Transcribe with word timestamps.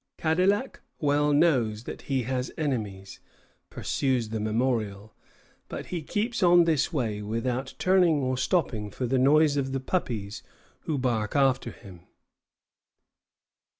"Cadillac 0.17 0.81
well 0.99 1.31
knows 1.31 1.83
that 1.83 2.01
he 2.09 2.23
has 2.23 2.51
enemies," 2.57 3.19
pursues 3.69 4.29
the 4.29 4.39
memorial, 4.39 5.13
"but 5.69 5.85
he 5.93 6.01
keeps 6.01 6.41
on 6.41 6.65
his 6.65 6.91
way 6.91 7.21
without 7.21 7.75
turning 7.77 8.19
or 8.19 8.35
stopping 8.35 8.89
for 8.89 9.05
the 9.05 9.19
noise 9.19 9.57
of 9.57 9.73
the 9.73 9.79
puppies 9.79 10.41
who 10.85 10.97
bark 10.97 11.35
after 11.35 11.69
him." 11.69 12.07